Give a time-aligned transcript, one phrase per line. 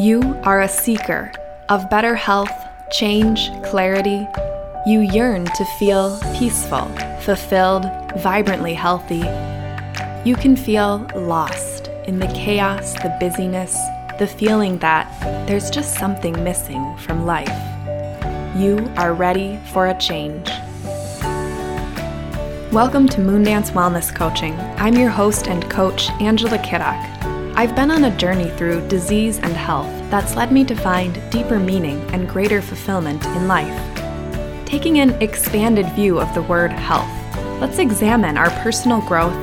[0.00, 1.30] You are a seeker
[1.68, 4.26] of better health, change, clarity.
[4.86, 6.86] You yearn to feel peaceful,
[7.20, 7.84] fulfilled,
[8.16, 9.26] vibrantly healthy.
[10.24, 13.78] You can feel lost in the chaos, the busyness,
[14.18, 15.06] the feeling that
[15.46, 17.52] there's just something missing from life.
[18.56, 20.48] You are ready for a change.
[22.72, 24.58] Welcome to Moondance Wellness Coaching.
[24.78, 27.20] I'm your host and coach, Angela Kiddock.
[27.52, 31.58] I've been on a journey through disease and health that's led me to find deeper
[31.58, 34.66] meaning and greater fulfillment in life.
[34.66, 37.08] Taking an expanded view of the word health,
[37.60, 39.34] let's examine our personal growth,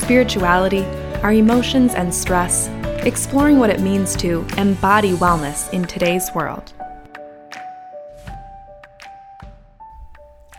[0.00, 0.84] spirituality,
[1.22, 2.68] our emotions and stress,
[3.06, 6.72] exploring what it means to embody wellness in today's world.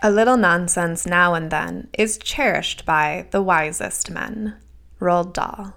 [0.03, 4.55] A little nonsense now and then is cherished by the wisest men.
[4.99, 5.73] Roald Dahl.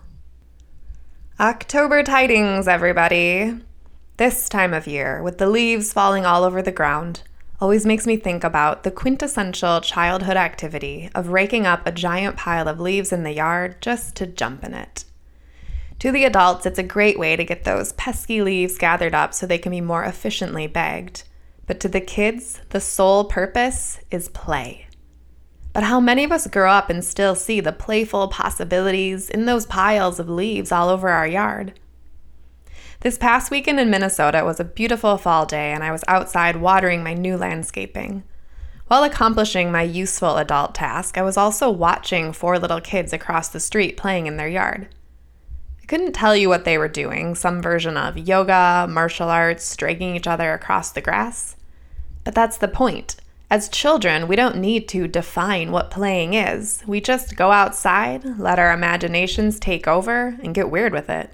[1.40, 3.60] October tidings, everybody!
[4.20, 7.22] This time of year, with the leaves falling all over the ground,
[7.58, 12.68] always makes me think about the quintessential childhood activity of raking up a giant pile
[12.68, 15.06] of leaves in the yard just to jump in it.
[16.00, 19.46] To the adults, it's a great way to get those pesky leaves gathered up so
[19.46, 21.22] they can be more efficiently bagged.
[21.66, 24.86] But to the kids, the sole purpose is play.
[25.72, 29.64] But how many of us grow up and still see the playful possibilities in those
[29.64, 31.72] piles of leaves all over our yard?
[33.00, 37.02] This past weekend in Minnesota was a beautiful fall day, and I was outside watering
[37.02, 38.24] my new landscaping.
[38.88, 43.58] While accomplishing my useful adult task, I was also watching four little kids across the
[43.58, 44.88] street playing in their yard.
[45.82, 50.14] I couldn't tell you what they were doing some version of yoga, martial arts, dragging
[50.14, 51.56] each other across the grass.
[52.22, 53.16] But that's the point.
[53.50, 56.82] As children, we don't need to define what playing is.
[56.86, 61.30] We just go outside, let our imaginations take over, and get weird with it.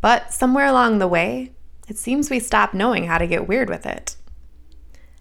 [0.00, 1.52] But somewhere along the way,
[1.88, 4.16] it seems we stop knowing how to get weird with it.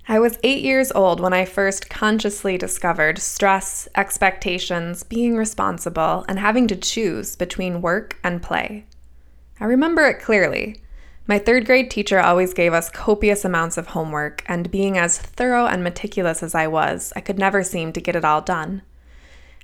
[0.10, 6.40] I was eight years old when I first consciously discovered stress, expectations, being responsible, and
[6.40, 8.86] having to choose between work and play.
[9.60, 10.82] I remember it clearly.
[11.26, 15.66] My third grade teacher always gave us copious amounts of homework, and being as thorough
[15.66, 18.84] and meticulous as I was, I could never seem to get it all done.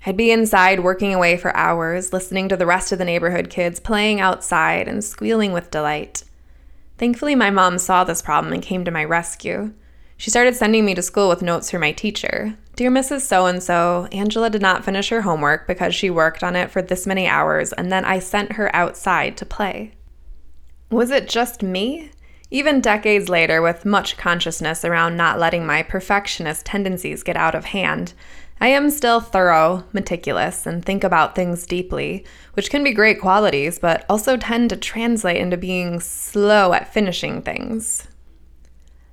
[0.05, 3.79] I'd be inside working away for hours, listening to the rest of the neighborhood kids
[3.79, 6.23] playing outside and squealing with delight.
[6.97, 9.73] Thankfully, my mom saw this problem and came to my rescue.
[10.17, 12.57] She started sending me to school with notes from my teacher.
[12.75, 13.21] Dear Mrs.
[13.21, 16.81] So and so, Angela did not finish her homework because she worked on it for
[16.81, 19.93] this many hours, and then I sent her outside to play.
[20.89, 22.11] Was it just me?
[22.51, 27.65] Even decades later, with much consciousness around not letting my perfectionist tendencies get out of
[27.65, 28.13] hand,
[28.63, 33.77] I am still thorough, meticulous, and think about things deeply, which can be great qualities,
[33.77, 38.07] but also tend to translate into being slow at finishing things.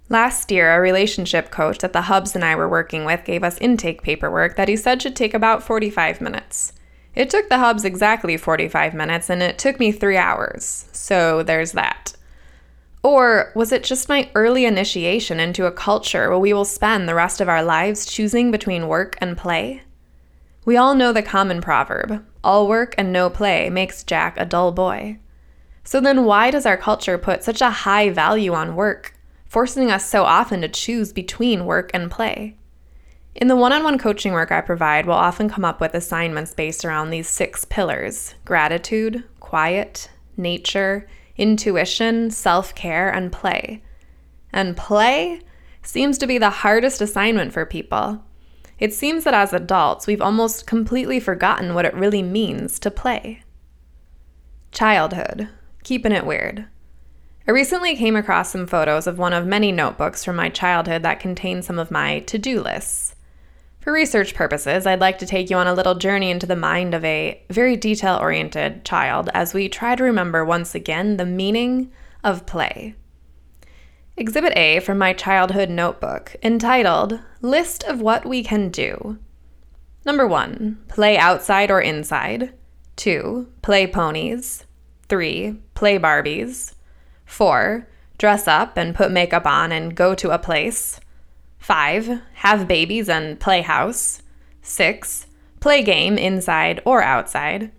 [0.09, 3.59] Last year, a relationship coach that the Hubs and I were working with gave us
[3.59, 6.73] intake paperwork that he said should take about 45 minutes.
[7.17, 10.89] It took the hubs exactly 45 minutes and it took me three hours.
[10.93, 12.15] So there's that.
[13.03, 17.15] Or was it just my early initiation into a culture where we will spend the
[17.15, 19.83] rest of our lives choosing between work and play?
[20.65, 24.73] We all know the common proverb all work and no play makes Jack a dull
[24.73, 25.19] boy.
[25.85, 29.15] So then, why does our culture put such a high value on work,
[29.47, 32.57] forcing us so often to choose between work and play?
[33.35, 36.53] In the one on one coaching work I provide, we'll often come up with assignments
[36.55, 41.09] based around these six pillars gratitude, quiet, nature,
[41.41, 43.83] intuition, self care, and play.
[44.53, 45.41] And play
[45.83, 48.23] seems to be the hardest assignment for people.
[48.79, 53.43] It seems that as adults, we've almost completely forgotten what it really means to play.
[54.71, 55.49] Childhood,
[55.83, 56.67] keeping it weird.
[57.49, 61.21] I recently came across some photos of one of many notebooks from my childhood that
[61.21, 63.17] contain some of my to do lists.
[63.81, 66.93] For research purposes, I'd like to take you on a little journey into the mind
[66.93, 71.91] of a very detail oriented child as we try to remember once again the meaning
[72.23, 72.95] of play.
[74.19, 79.19] Exhibit A from my childhood notebook, entitled List of What We Can Do.
[80.05, 80.85] Number 1.
[80.89, 82.53] Play outside or inside.
[82.97, 83.49] 2.
[83.63, 84.67] Play ponies.
[85.09, 85.57] 3.
[85.73, 86.75] Play Barbies.
[87.25, 87.89] 4.
[88.19, 91.01] Dress up and put makeup on and go to a place.
[91.61, 92.21] 5.
[92.35, 94.23] Have babies and play house.
[94.63, 95.27] 6.
[95.61, 97.71] Play game inside or outside.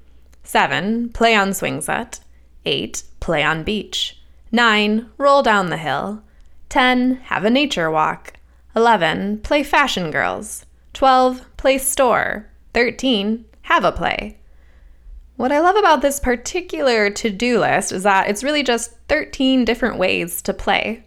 [0.44, 1.10] 7.
[1.10, 2.20] Play on swing set.
[2.66, 3.04] 8.
[3.20, 4.18] Play on beach.
[4.52, 5.10] 9.
[5.18, 6.24] Roll down the hill.
[6.70, 7.16] 10.
[7.24, 8.34] Have a nature walk.
[8.76, 9.40] 11.
[9.40, 10.66] Play fashion girls.
[10.94, 11.46] 12.
[11.58, 12.48] Play store.
[12.74, 13.46] 13.
[13.64, 14.38] Have a play.
[15.38, 19.66] What I love about this particular to do list is that it's really just 13
[19.66, 21.04] different ways to play.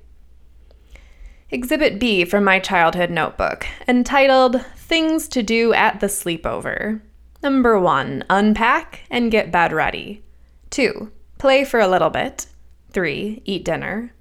[1.50, 7.00] Exhibit B from my childhood notebook, entitled Things to Do at the Sleepover.
[7.42, 10.22] Number one, unpack and get bed ready.
[10.70, 12.46] Two, play for a little bit.
[12.90, 14.14] Three, eat dinner.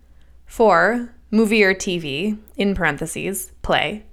[0.46, 4.04] Four, movie or TV, in parentheses, play.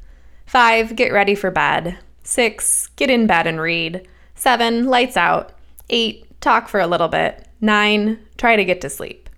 [0.47, 1.99] Five, get ready for bed.
[2.23, 4.07] Six, get in bed and read.
[4.37, 5.53] Seven, lights out.
[5.91, 7.47] Eight, talk for a little bit.
[7.61, 9.29] Nine, try to get to sleep.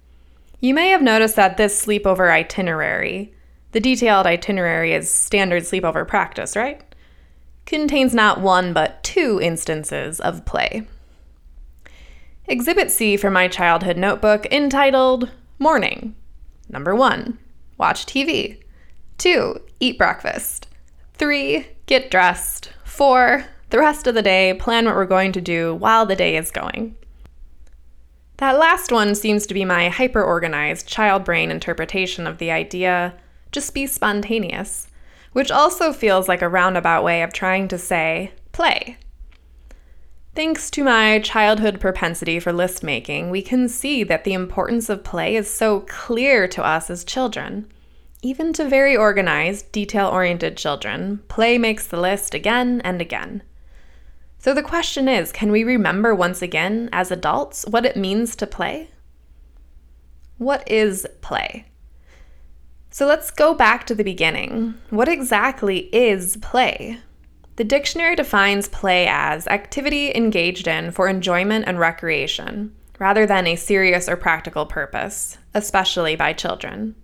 [0.60, 3.34] You may have noticed that this sleepover itinerary,
[3.72, 6.82] the detailed itinerary is standard sleepover practice, right?
[7.66, 10.86] Contains not one but two instances of play.
[12.46, 16.14] Exhibit C from my childhood notebook entitled Morning.
[16.69, 17.38] Number one,
[17.78, 18.62] watch TV.
[19.16, 20.69] Two, eat breakfast.
[21.14, 22.72] Three, get dressed.
[22.84, 26.36] Four, the rest of the day, plan what we're going to do while the day
[26.36, 26.96] is going.
[28.38, 33.14] That last one seems to be my hyper organized child brain interpretation of the idea
[33.52, 34.88] just be spontaneous,
[35.32, 38.96] which also feels like a roundabout way of trying to say play.
[40.34, 45.04] Thanks to my childhood propensity for list making, we can see that the importance of
[45.04, 47.70] play is so clear to us as children.
[48.22, 53.43] Even to very organized, detail oriented children, play makes the list again and again.
[54.38, 58.46] So the question is can we remember once again, as adults, what it means to
[58.46, 58.90] play?
[60.38, 61.66] What is play?
[62.94, 64.74] So let's go back to the beginning.
[64.90, 66.98] What exactly is play?
[67.56, 73.56] The dictionary defines play as activity engaged in for enjoyment and recreation, rather than a
[73.56, 76.94] serious or practical purpose, especially by children.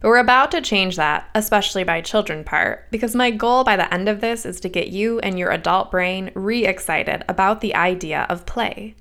[0.00, 3.92] But we're about to change that, especially by children part, because my goal by the
[3.92, 7.74] end of this is to get you and your adult brain re excited about the
[7.74, 8.94] idea of play.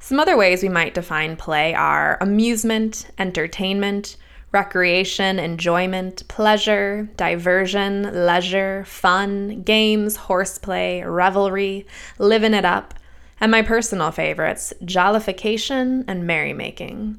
[0.00, 4.16] Some other ways we might define play are amusement, entertainment,
[4.52, 11.86] recreation, enjoyment, pleasure, diversion, leisure, fun, games, horseplay, revelry,
[12.18, 12.94] living it up,
[13.40, 17.18] and my personal favorites, jollification and merrymaking.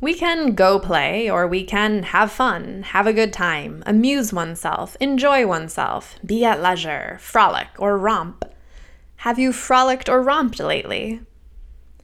[0.00, 4.96] We can go play, or we can have fun, have a good time, amuse oneself,
[5.00, 8.44] enjoy oneself, be at leisure, frolic, or romp.
[9.16, 11.20] Have you frolicked or romped lately?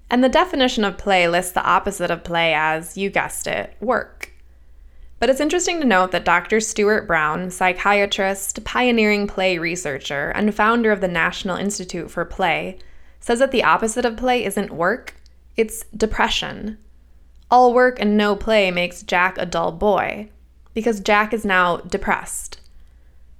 [0.08, 4.31] And the definition of play lists the opposite of play as, you guessed it, work.
[5.22, 6.58] But it's interesting to note that Dr.
[6.58, 12.76] Stuart Brown, psychiatrist, pioneering play researcher, and founder of the National Institute for Play,
[13.20, 15.14] says that the opposite of play isn't work,
[15.56, 16.76] it's depression.
[17.52, 20.28] All work and no play makes Jack a dull boy,
[20.74, 22.58] because Jack is now depressed.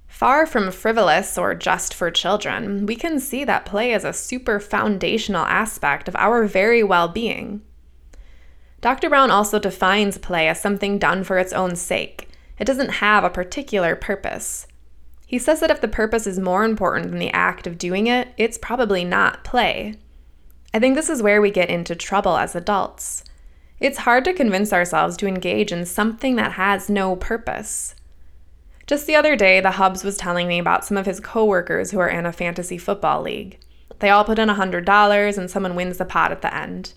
[0.07, 4.61] Far from frivolous or just for children, we can see that play is a super
[4.61, 7.61] foundational aspect of our very well being.
[8.83, 9.09] Dr.
[9.09, 12.27] Brown also defines play as something done for its own sake.
[12.59, 14.67] It doesn't have a particular purpose.
[15.25, 18.27] He says that if the purpose is more important than the act of doing it,
[18.35, 19.95] it's probably not play.
[20.73, 23.23] I think this is where we get into trouble as adults.
[23.79, 27.95] It's hard to convince ourselves to engage in something that has no purpose.
[28.85, 31.99] Just the other day, the Hubs was telling me about some of his coworkers who
[31.99, 33.59] are in a fantasy football league.
[33.99, 36.91] They all put in $100 and someone wins the pot at the end.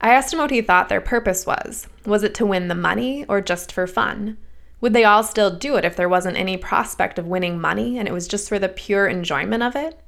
[0.00, 1.88] I asked him what he thought their purpose was.
[2.06, 4.36] Was it to win the money or just for fun?
[4.80, 8.06] Would they all still do it if there wasn't any prospect of winning money and
[8.06, 10.00] it was just for the pure enjoyment of it?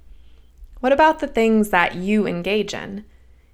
[0.78, 3.04] What about the things that you engage in?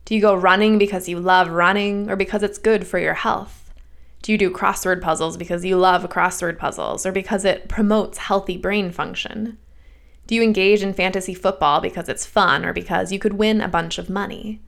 [0.04, 3.72] Do you go running because you love running or because it's good for your health?
[4.20, 8.58] Do you do crossword puzzles because you love crossword puzzles or because it promotes healthy
[8.58, 9.56] brain function?
[10.26, 13.68] Do you engage in fantasy football because it's fun or because you could win a
[13.68, 14.60] bunch of money?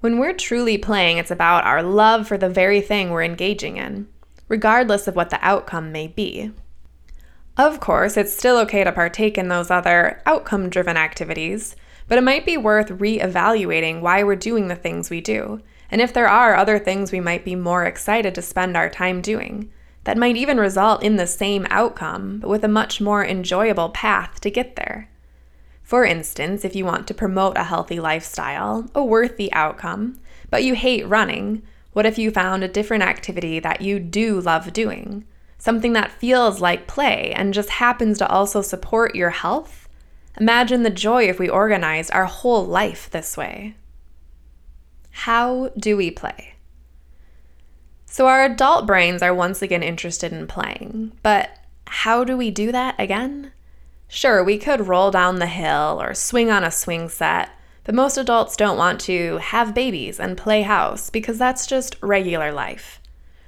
[0.00, 4.08] When we're truly playing, it's about our love for the very thing we're engaging in,
[4.48, 6.52] regardless of what the outcome may be.
[7.58, 11.76] Of course, it's still okay to partake in those other outcome driven activities,
[12.08, 16.00] but it might be worth re evaluating why we're doing the things we do, and
[16.00, 19.70] if there are other things we might be more excited to spend our time doing,
[20.04, 24.40] that might even result in the same outcome, but with a much more enjoyable path
[24.40, 25.09] to get there.
[25.90, 30.76] For instance, if you want to promote a healthy lifestyle, a worthy outcome, but you
[30.76, 31.62] hate running,
[31.94, 35.24] what if you found a different activity that you do love doing?
[35.58, 39.88] Something that feels like play and just happens to also support your health?
[40.38, 43.74] Imagine the joy if we organized our whole life this way.
[45.10, 46.54] How do we play?
[48.06, 51.50] So, our adult brains are once again interested in playing, but
[51.88, 53.50] how do we do that again?
[54.12, 57.50] Sure, we could roll down the hill or swing on a swing set,
[57.84, 62.52] But most adults don't want to have babies and play house because that's just regular
[62.52, 63.00] life.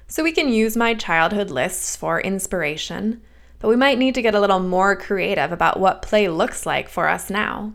[0.07, 3.21] So we can use my childhood lists for inspiration,
[3.59, 6.89] but we might need to get a little more creative about what play looks like
[6.89, 7.73] for us now.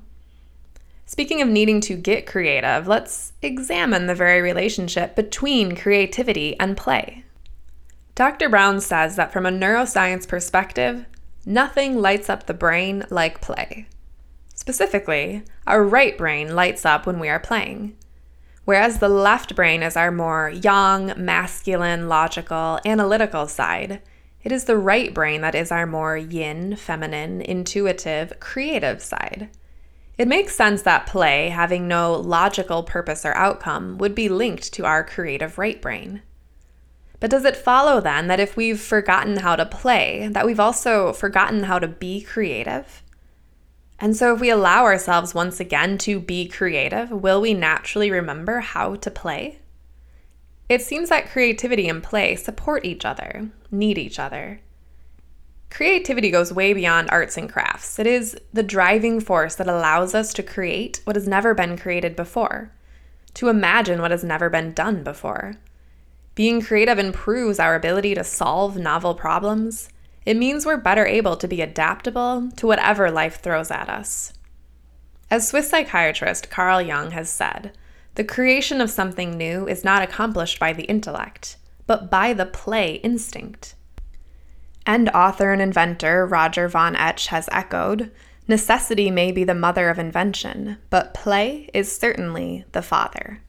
[1.05, 7.25] Speaking of needing to get creative, let's examine the very relationship between creativity and play.
[8.15, 8.47] Dr.
[8.47, 11.05] Brown says that from a neuroscience perspective,
[11.47, 13.87] nothing lights up the brain like play.
[14.53, 17.95] Specifically, our right brain lights up when we are playing,
[18.65, 24.01] whereas the left brain is our more yang, masculine, logical, analytical side.
[24.43, 29.49] It is the right brain that is our more yin, feminine, intuitive, creative side.
[30.17, 34.85] It makes sense that play, having no logical purpose or outcome, would be linked to
[34.85, 36.23] our creative right brain.
[37.19, 41.13] But does it follow then that if we've forgotten how to play, that we've also
[41.13, 43.03] forgotten how to be creative?
[43.99, 48.59] And so, if we allow ourselves once again to be creative, will we naturally remember
[48.59, 49.59] how to play?
[50.69, 54.59] It seems that creativity and play support each other, need each other.
[55.69, 57.97] Creativity goes way beyond arts and crafts.
[57.99, 62.15] It is the driving force that allows us to create what has never been created
[62.15, 62.71] before,
[63.33, 65.55] to imagine what has never been done before.
[66.37, 69.89] Being creative improves our ability to solve novel problems.
[70.23, 74.33] It means we're better able to be adaptable to whatever life throws at us.
[75.31, 77.75] As Swiss psychiatrist Carl Jung has said,
[78.13, 82.97] the creation of something new is not accomplished by the intellect, but by the play
[82.97, 83.73] instinct.
[84.85, 88.11] And author and inventor Roger von Oech has echoed
[88.47, 93.41] necessity may be the mother of invention, but play is certainly the father.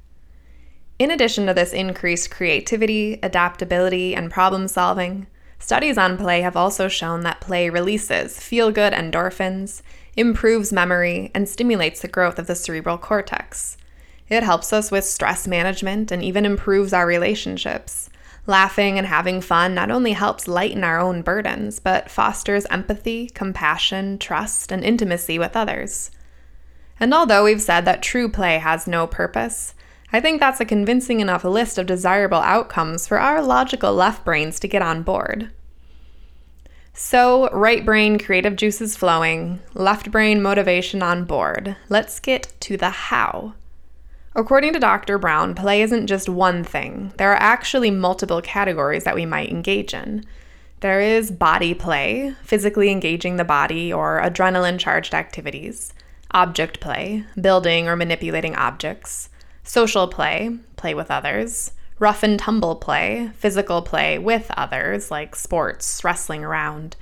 [0.99, 5.29] In addition to this increased creativity, adaptability, and problem solving,
[5.61, 9.83] studies on play have also shown that play releases feel good endorphins,
[10.17, 13.77] improves memory, and stimulates the growth of the cerebral cortex.
[14.29, 18.11] It helps us with stress management and even improves our relationships.
[18.47, 24.19] Laughing and having fun not only helps lighten our own burdens, but fosters empathy, compassion,
[24.19, 26.11] trust, and intimacy with others.
[26.99, 29.75] And although we've said that true play has no purpose,
[30.13, 34.59] I think that's a convincing enough list of desirable outcomes for our logical left brains
[34.61, 35.51] to get on board.
[36.95, 41.77] So, right brain creative juices flowing, left brain motivation on board.
[41.89, 43.55] Let's get to the how.
[44.35, 45.19] According to Dr.
[45.19, 47.13] Brown, play isn't just one thing.
[47.19, 50.25] There are actually multiple categories that we might engage in.
[50.81, 55.93] There is body play, physically engaging the body or adrenaline charged activities,
[56.31, 59.29] object play, building or manipulating objects,
[59.69, 61.71] social play, play with others,
[62.01, 66.97] rough and tumble play, physical play with others, like sports, wrestling around,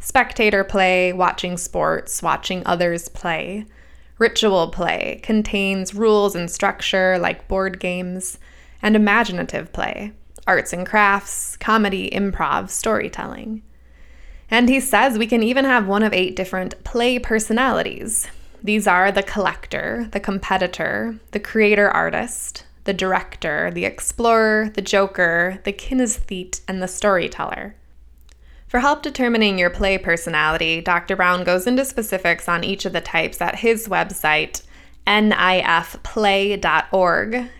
[0.00, 3.66] spectator play, watching sports, watching others play
[4.22, 8.38] Ritual play contains rules and structure like board games,
[8.80, 10.12] and imaginative play,
[10.46, 13.62] arts and crafts, comedy, improv, storytelling.
[14.48, 18.28] And he says we can even have one of eight different play personalities.
[18.64, 25.58] These are the collector, the competitor, the creator artist, the director, the explorer, the joker,
[25.64, 27.74] the kinesthete, and the storyteller.
[28.68, 31.16] For help determining your play personality, Dr.
[31.16, 34.62] Brown goes into specifics on each of the types at his website,
[35.06, 36.60] nifplay.org,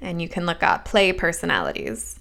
[0.00, 2.20] and you can look up play personalities.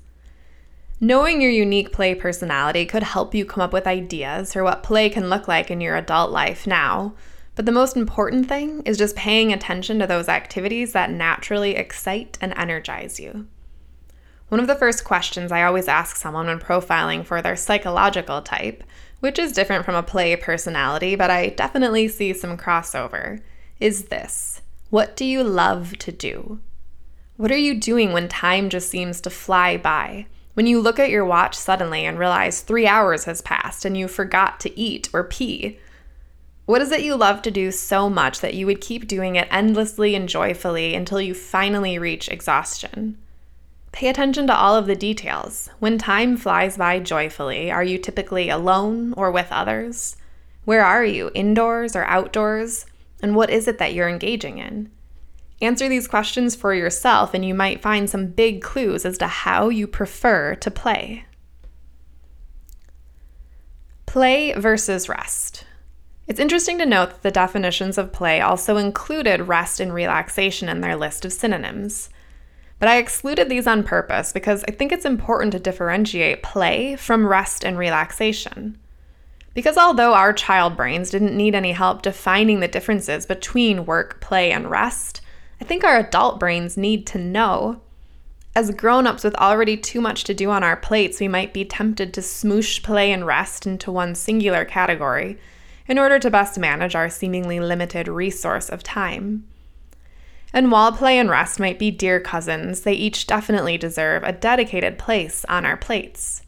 [0.99, 5.09] Knowing your unique play personality could help you come up with ideas for what play
[5.09, 7.13] can look like in your adult life now.
[7.55, 12.37] But the most important thing is just paying attention to those activities that naturally excite
[12.41, 13.47] and energize you.
[14.47, 18.83] One of the first questions I always ask someone when profiling for their psychological type,
[19.21, 23.41] which is different from a play personality, but I definitely see some crossover,
[23.79, 26.59] is this What do you love to do?
[27.37, 30.27] What are you doing when time just seems to fly by?
[30.53, 34.07] When you look at your watch suddenly and realize three hours has passed and you
[34.07, 35.79] forgot to eat or pee?
[36.71, 39.49] What is it you love to do so much that you would keep doing it
[39.51, 43.17] endlessly and joyfully until you finally reach exhaustion?
[43.91, 45.69] Pay attention to all of the details.
[45.79, 50.15] When time flies by joyfully, are you typically alone or with others?
[50.63, 52.85] Where are you, indoors or outdoors?
[53.21, 54.91] And what is it that you're engaging in?
[55.61, 59.67] Answer these questions for yourself, and you might find some big clues as to how
[59.67, 61.25] you prefer to play.
[64.05, 65.65] Play versus rest.
[66.31, 70.79] It's interesting to note that the definitions of play also included rest and relaxation in
[70.79, 72.09] their list of synonyms.
[72.79, 77.27] But I excluded these on purpose because I think it's important to differentiate play from
[77.27, 78.77] rest and relaxation.
[79.53, 84.53] Because although our child brains didn't need any help defining the differences between work, play,
[84.53, 85.19] and rest,
[85.59, 87.81] I think our adult brains need to know.
[88.55, 91.65] As grown ups with already too much to do on our plates, we might be
[91.65, 95.37] tempted to smoosh play and rest into one singular category
[95.91, 99.45] in order to best manage our seemingly limited resource of time.
[100.53, 104.97] And while play and rest might be dear cousins, they each definitely deserve a dedicated
[104.97, 106.43] place on our plates.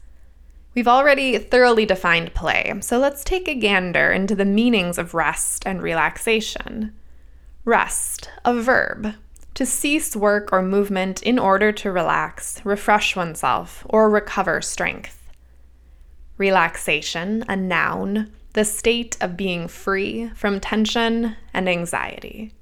[0.74, 5.66] We've already thoroughly defined play, so let's take a gander into the meanings of rest
[5.66, 6.94] and relaxation.
[7.66, 9.12] Rest, a verb,
[9.52, 15.30] to cease work or movement in order to relax, refresh oneself, or recover strength.
[16.38, 22.52] Relaxation, a noun, the state of being free from tension and anxiety.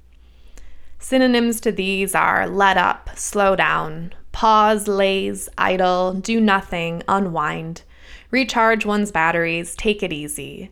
[0.99, 7.83] Synonyms to these are let up, slow down, pause, laze, idle, do nothing, unwind,
[8.31, 10.71] recharge one's batteries, take it easy,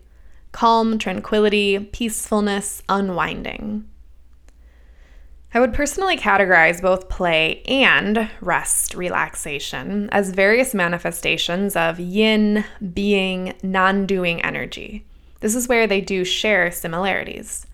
[0.52, 3.88] calm, tranquility, peacefulness, unwinding.
[5.54, 13.54] I would personally categorize both play and rest relaxation as various manifestations of yin, being,
[13.62, 15.06] non doing energy.
[15.42, 17.68] This is where they do share similarities.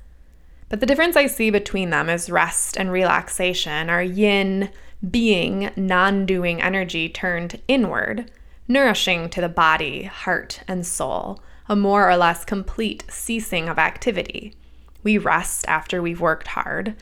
[0.70, 4.70] But the difference I see between them is rest and relaxation are yin,
[5.12, 8.32] being, non doing energy turned inward,
[8.68, 14.56] nourishing to the body, heart, and soul, a more or less complete ceasing of activity.
[15.04, 16.96] We rest after we've worked hard.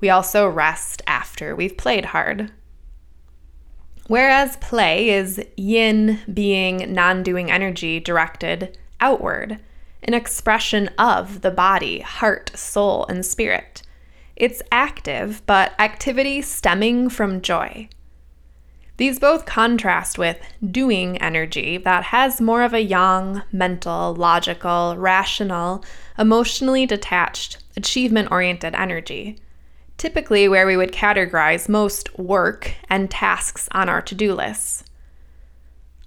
[0.00, 2.50] We also rest after we've played hard.
[4.08, 9.60] Whereas play is yin being non doing energy directed outward
[10.02, 13.82] an expression of the body, heart, soul, and spirit.
[14.36, 17.88] It's active, but activity stemming from joy.
[18.96, 20.38] These both contrast with
[20.70, 25.84] doing energy that has more of a yang, mental, logical, rational,
[26.18, 29.38] emotionally detached, achievement oriented energy,
[29.96, 34.84] typically where we would categorize most work and tasks on our to do lists.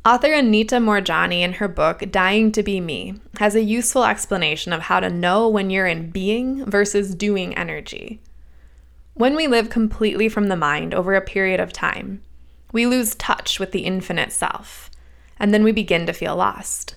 [0.06, 4.82] Author Anita Moorjani, in her book Dying to Be Me, has a useful explanation of
[4.82, 8.22] how to know when you're in being versus doing energy.
[9.16, 12.22] When we live completely from the mind over a period of time,
[12.72, 14.92] we lose touch with the infinite self,
[15.40, 16.94] and then we begin to feel lost.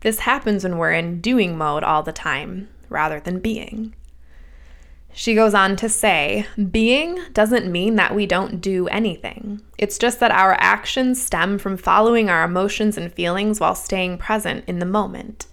[0.00, 3.94] This happens when we're in doing mode all the time, rather than being.
[5.18, 9.60] She goes on to say, being doesn't mean that we don't do anything.
[9.76, 14.62] It's just that our actions stem from following our emotions and feelings while staying present
[14.68, 15.48] in the moment.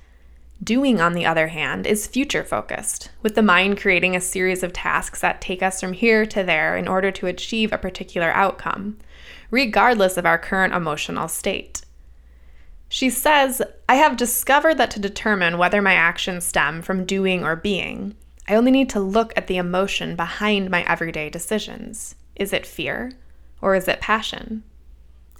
[0.63, 4.71] Doing, on the other hand, is future focused, with the mind creating a series of
[4.71, 8.99] tasks that take us from here to there in order to achieve a particular outcome,
[9.49, 11.81] regardless of our current emotional state.
[12.87, 17.55] She says, I have discovered that to determine whether my actions stem from doing or
[17.55, 18.15] being,
[18.47, 22.15] I only need to look at the emotion behind my everyday decisions.
[22.35, 23.11] Is it fear
[23.61, 24.63] or is it passion?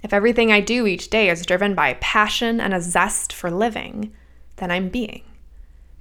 [0.02, 4.12] If everything I do each day is driven by passion and a zest for living,
[4.56, 5.22] then I'm being.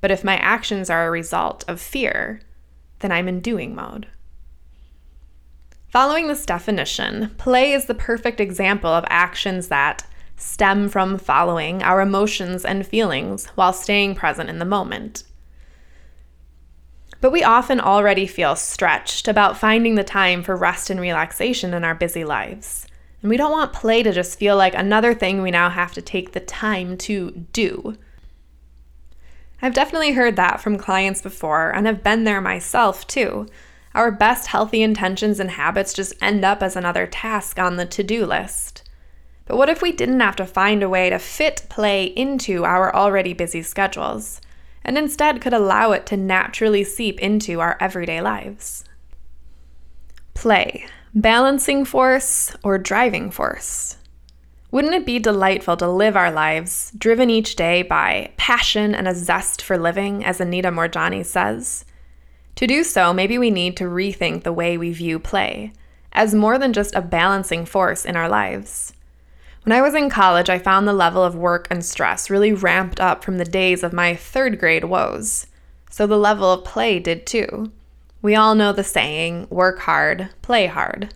[0.01, 2.41] But if my actions are a result of fear,
[2.99, 4.07] then I'm in doing mode.
[5.89, 10.05] Following this definition, play is the perfect example of actions that
[10.37, 15.23] stem from following our emotions and feelings while staying present in the moment.
[17.25, 21.83] But we often already feel stretched about finding the time for rest and relaxation in
[21.83, 22.85] our busy lives.
[23.23, 26.03] And we don't want play to just feel like another thing we now have to
[26.03, 27.97] take the time to do.
[29.59, 33.47] I've definitely heard that from clients before and have been there myself too.
[33.95, 38.03] Our best healthy intentions and habits just end up as another task on the to
[38.03, 38.87] do list.
[39.47, 42.95] But what if we didn't have to find a way to fit play into our
[42.95, 44.41] already busy schedules?
[44.85, 48.85] And instead could allow it to naturally seep into our everyday lives.
[50.35, 53.97] Play, balancing force or driving force.
[54.71, 59.15] Wouldn't it be delightful to live our lives driven each day by passion and a
[59.15, 61.85] zest for living, as Anita Moorjani says?
[62.55, 65.73] To do so, maybe we need to rethink the way we view play
[66.15, 68.93] as more than just a balancing force in our lives.
[69.65, 72.99] When I was in college, I found the level of work and stress really ramped
[72.99, 75.47] up from the days of my third grade woes.
[75.89, 77.71] So the level of play did too.
[78.21, 81.15] We all know the saying work hard, play hard.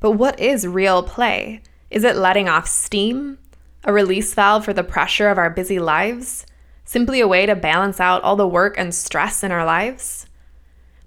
[0.00, 1.60] But what is real play?
[1.90, 3.36] Is it letting off steam?
[3.84, 6.46] A release valve for the pressure of our busy lives?
[6.86, 10.24] Simply a way to balance out all the work and stress in our lives?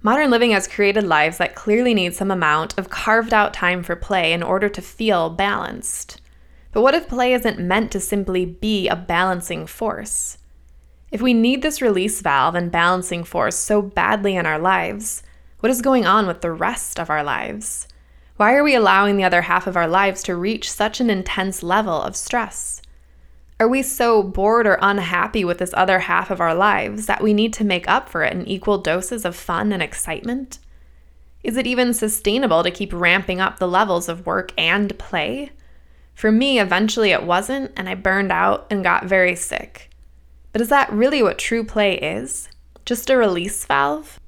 [0.03, 3.95] Modern living has created lives that clearly need some amount of carved out time for
[3.95, 6.21] play in order to feel balanced.
[6.77, 10.37] But what if play isn't meant to simply be a balancing force?
[11.11, 15.23] If we need this release valve and balancing force so badly in our lives,
[15.59, 17.87] What is going on with the rest of our lives?
[18.35, 21.63] Why are we allowing the other half of our lives to reach such an intense
[21.63, 22.83] level of stress?
[23.59, 27.33] Are we so bored or unhappy with this other half of our lives that we
[27.33, 30.59] need to make up for it in equal doses of fun and excitement?
[31.43, 35.49] Is it even sustainable to keep ramping up the levels of work and play?
[36.17, 39.91] For me, eventually it wasn't, and I burned out and got very sick.
[40.51, 42.49] But is that really what true play is?
[42.86, 44.19] Just a release valve?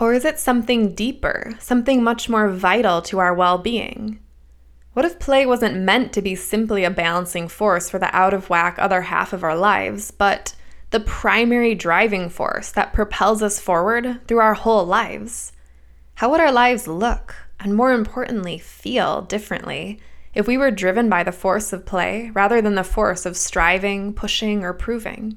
[0.00, 4.18] Or is it something deeper, something much more vital to our well being?
[4.94, 8.50] What if play wasn't meant to be simply a balancing force for the out of
[8.50, 10.56] whack other half of our lives, but
[10.90, 15.52] the primary driving force that propels us forward through our whole lives?
[16.16, 20.00] How would our lives look, and more importantly, feel differently
[20.36, 24.12] if we were driven by the force of play rather than the force of striving,
[24.12, 25.36] pushing, or proving?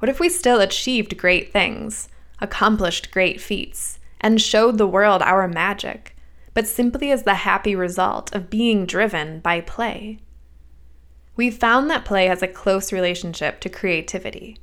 [0.00, 2.08] What if we still achieved great things,
[2.40, 6.16] accomplished great feats, and showed the world our magic?
[6.56, 10.18] but simply as the happy result of being driven by play.
[11.36, 14.56] We've found that play has a close relationship to creativity.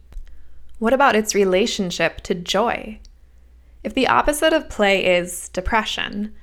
[0.79, 2.99] What about its relationship to joy?
[3.83, 6.33] If the opposite of play is depression,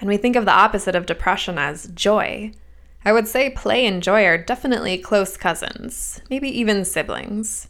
[0.00, 2.52] and we think of the opposite of depression as joy,
[3.04, 7.68] I would say play and joy are definitely close cousins, maybe even siblings.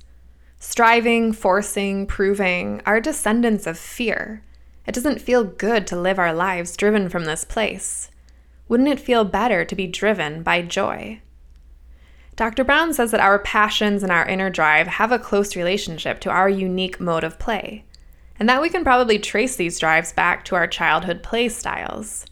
[0.59, 4.43] Striving, forcing, proving are descendants of fear,
[4.87, 8.11] it doesn't feel good to live our lives driven from this place.
[8.69, 11.21] Wouldn't it feel better to be driven by joy?
[12.37, 12.65] Dr.
[12.65, 16.49] Brown says that our passions and our inner drive have a close relationship to our
[16.49, 17.85] unique mode of play,
[18.41, 22.25] and that we can probably trace these drives back to our childhood play styles.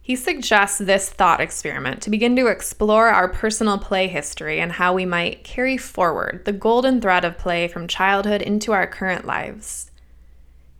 [0.00, 4.94] He suggests this thought experiment to begin to explore our personal play history and how
[4.94, 9.90] we might carry forward the golden thread of play from childhood into our current lives.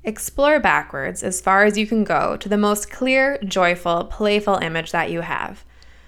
[0.03, 4.91] Explore backwards as far as you can go to the most clear, joyful, playful image
[4.91, 5.67] that you have,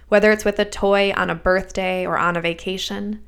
[0.09, 3.23] whether it's with a toy on a birthday or on a vacation,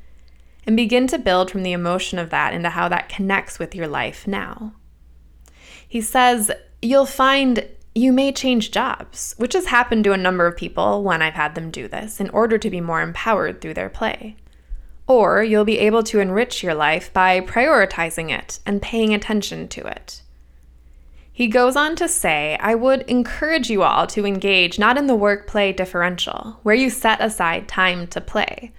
[0.67, 3.87] and begin to build from the emotion of that into how that connects with your
[3.87, 4.73] life now.
[5.95, 6.51] He says,
[6.83, 11.23] You'll find you may change jobs, which has happened to a number of people when
[11.23, 14.35] I've had them do this in order to be more empowered through their play.
[15.07, 19.87] Or you'll be able to enrich your life by prioritizing it and paying attention to
[19.87, 20.23] it.
[21.33, 25.15] He goes on to say, I would encourage you all to engage not in the
[25.15, 28.73] work play differential, where you set aside time to play,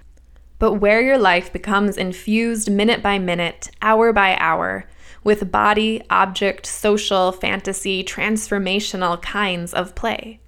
[0.58, 4.86] but where your life becomes infused minute by minute, hour by hour,
[5.26, 10.38] with body, object, social, fantasy, transformational kinds of play.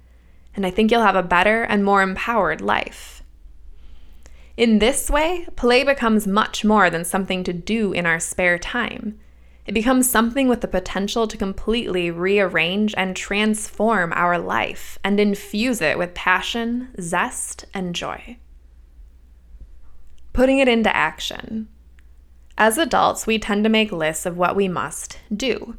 [0.55, 3.21] And I think you'll have a better and more empowered life.
[4.55, 9.19] In this way, play becomes much more than something to do in our spare time.
[9.65, 15.81] It becomes something with the potential to completely rearrange and transform our life and infuse
[15.81, 18.37] it with passion, zest, and joy.
[20.31, 21.67] Putting it into action.
[22.61, 25.77] As adults, we tend to make lists of what we must do.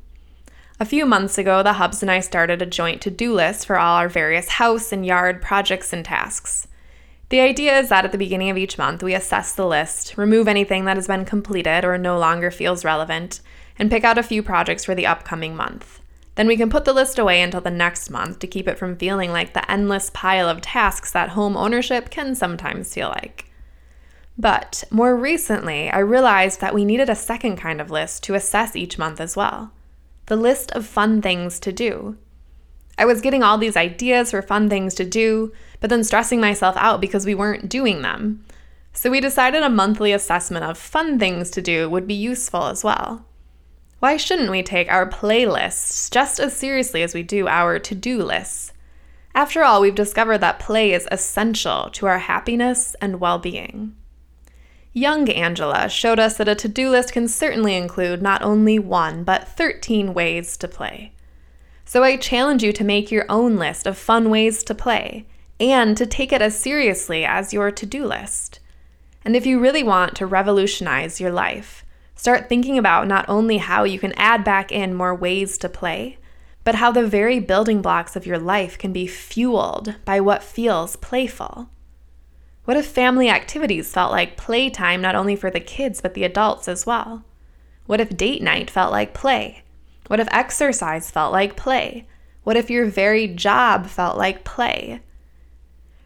[0.80, 3.78] A few months ago, the Hubs and I started a joint to do list for
[3.78, 6.66] all our various house and yard projects and tasks.
[7.28, 10.48] The idea is that at the beginning of each month, we assess the list, remove
[10.48, 13.42] anything that has been completed or no longer feels relevant,
[13.78, 16.00] and pick out a few projects for the upcoming month.
[16.36, 18.96] Then we can put the list away until the next month to keep it from
[18.96, 23.49] feeling like the endless pile of tasks that home ownership can sometimes feel like.
[24.40, 28.74] But more recently, I realized that we needed a second kind of list to assess
[28.74, 29.72] each month as well
[30.26, 32.16] the list of fun things to do.
[32.96, 36.76] I was getting all these ideas for fun things to do, but then stressing myself
[36.78, 38.44] out because we weren't doing them.
[38.92, 42.84] So we decided a monthly assessment of fun things to do would be useful as
[42.84, 43.26] well.
[43.98, 48.22] Why shouldn't we take our playlists just as seriously as we do our to do
[48.22, 48.72] lists?
[49.34, 53.96] After all, we've discovered that play is essential to our happiness and well being.
[54.92, 59.24] Young Angela showed us that a to do list can certainly include not only one,
[59.24, 61.12] but 13 ways to play.
[61.84, 65.26] So I challenge you to make your own list of fun ways to play
[65.58, 68.60] and to take it as seriously as your to do list.
[69.24, 71.84] And if you really want to revolutionize your life,
[72.20, 76.18] Start thinking about not only how you can add back in more ways to play,
[76.64, 80.96] but how the very building blocks of your life can be fueled by what feels
[80.96, 81.70] playful.
[82.70, 86.68] What if family activities felt like playtime not only for the kids but the adults
[86.68, 87.24] as well?
[87.86, 89.64] What if date night felt like play?
[90.06, 92.06] What if exercise felt like play?
[92.44, 95.00] What if your very job felt like play?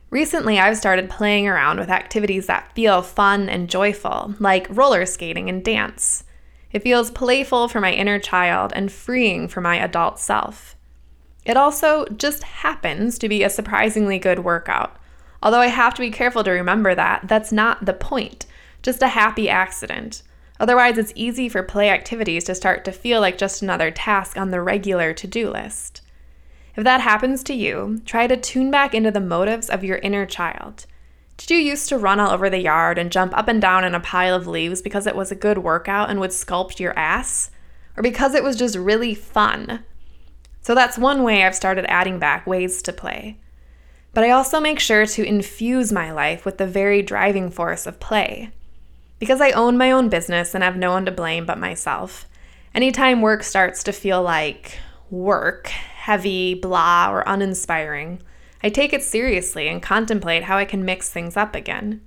[0.09, 5.51] Recently, I've started playing around with activities that feel fun and joyful, like roller skating
[5.51, 6.25] and dance.
[6.73, 10.77] It feels playful for my inner child and freeing for my adult self.
[11.45, 14.99] It also just happens to be a surprisingly good workout.
[15.45, 18.47] Although I have to be careful to remember that that's not the point,
[18.83, 20.23] just a happy accident.
[20.59, 24.51] Otherwise, it's easy for play activities to start to feel like just another task on
[24.51, 26.01] the regular to do list.
[26.77, 30.25] If that happens to you, try to tune back into the motives of your inner
[30.25, 30.87] child.
[31.37, 33.95] Did you used to run all over the yard and jump up and down in
[33.95, 37.51] a pile of leaves because it was a good workout and would sculpt your ass?
[37.99, 39.85] Or because it was just really fun?
[40.63, 43.39] So that's one way I've started adding back ways to play.
[44.15, 47.99] But I also make sure to infuse my life with the very driving force of
[47.99, 48.51] play.
[49.19, 52.27] Because I own my own business and have no one to blame but myself,
[52.75, 54.79] anytime work starts to feel like
[55.11, 58.23] work, heavy, blah, or uninspiring,
[58.63, 62.01] I take it seriously and contemplate how I can mix things up again.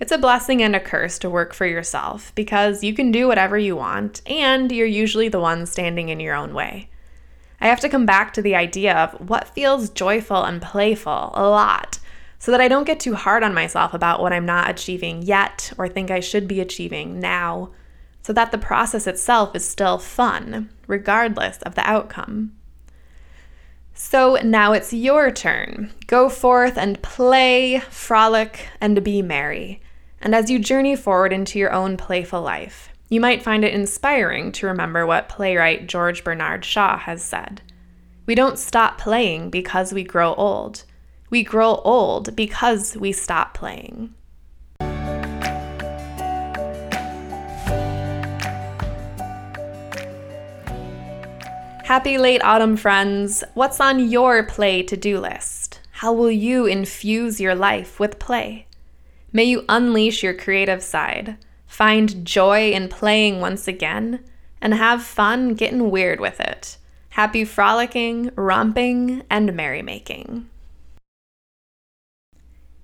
[0.00, 3.58] It's a blessing and a curse to work for yourself because you can do whatever
[3.58, 6.88] you want, and you're usually the one standing in your own way.
[7.60, 11.48] I have to come back to the idea of what feels joyful and playful a
[11.48, 11.98] lot
[12.38, 15.72] so that I don't get too hard on myself about what I'm not achieving yet
[15.76, 17.70] or think I should be achieving now,
[18.22, 22.52] so that the process itself is still fun, regardless of the outcome.
[23.92, 25.92] So now it's your turn.
[26.06, 29.82] Go forth and play, frolic, and be merry.
[30.22, 34.52] And as you journey forward into your own playful life, you might find it inspiring
[34.52, 37.60] to remember what playwright George Bernard Shaw has said.
[38.24, 40.84] We don't stop playing because we grow old.
[41.28, 44.14] We grow old because we stop playing.
[51.84, 53.42] Happy late autumn, friends.
[53.54, 55.80] What's on your play to do list?
[55.90, 58.68] How will you infuse your life with play?
[59.32, 61.36] May you unleash your creative side
[61.70, 64.18] find joy in playing once again,
[64.60, 66.76] and have fun getting weird with it.
[67.10, 70.46] Happy frolicking, romping, and merrymaking.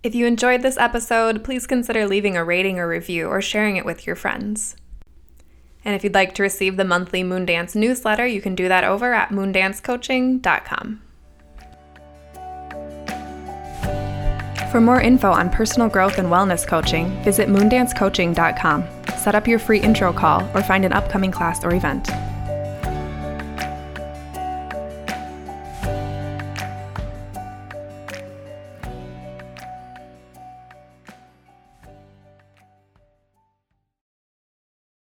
[0.05, 3.85] If you enjoyed this episode, please consider leaving a rating or review or sharing it
[3.85, 4.77] with your friends.
[5.85, 9.13] And if you'd like to receive the monthly Moondance newsletter, you can do that over
[9.13, 11.03] at moondancecoaching.com.
[14.71, 18.85] For more info on personal growth and wellness coaching, visit moondancecoaching.com.
[19.17, 22.09] Set up your free intro call or find an upcoming class or event.